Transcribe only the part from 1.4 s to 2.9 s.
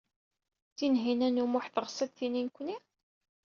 u Muḥ teɣs ad d-tini nekkni?